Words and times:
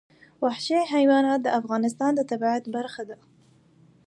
وحشي 0.43 0.79
حیوانات 0.93 1.39
د 1.43 1.47
افغانستان 1.59 2.11
د 2.15 2.19
طبیعت 2.31 2.63
برخه 2.75 3.01
ده. 3.09 3.17